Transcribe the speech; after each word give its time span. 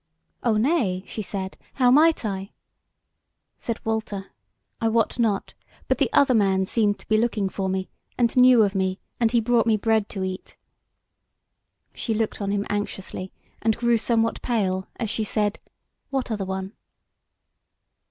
"O 0.41 0.57
nay," 0.57 1.03
she 1.05 1.21
said; 1.21 1.57
"how 1.75 1.91
might 1.91 2.25
I?" 2.25 2.49
Said 3.59 3.79
Walter: 3.85 4.31
"I 4.81 4.87
wot 4.89 5.19
not; 5.19 5.53
but 5.87 5.99
the 5.99 6.11
other 6.11 6.33
man 6.33 6.65
seemed 6.65 6.97
to 6.97 7.07
be 7.07 7.19
looking 7.19 7.49
for 7.49 7.69
me, 7.69 7.87
and 8.17 8.35
knew 8.35 8.63
of 8.63 8.73
me, 8.73 8.99
and 9.19 9.31
he 9.31 9.39
brought 9.39 9.67
me 9.67 9.77
bread 9.77 10.09
to 10.09 10.23
eat." 10.23 10.57
She 11.93 12.15
looked 12.15 12.41
on 12.41 12.49
him 12.49 12.65
anxiously, 12.67 13.31
and 13.61 13.77
grew 13.77 13.99
somewhat 13.99 14.41
pale, 14.41 14.87
as 14.95 15.11
she 15.11 15.23
said: 15.23 15.59
"What 16.09 16.31
other 16.31 16.45
one?" 16.45 16.73